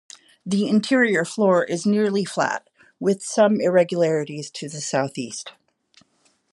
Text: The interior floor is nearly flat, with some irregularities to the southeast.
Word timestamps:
The 0.43 0.67
interior 0.67 1.23
floor 1.23 1.63
is 1.63 1.85
nearly 1.85 2.25
flat, 2.25 2.67
with 2.99 3.21
some 3.23 3.61
irregularities 3.61 4.49
to 4.49 4.67
the 4.67 4.81
southeast. 4.81 5.51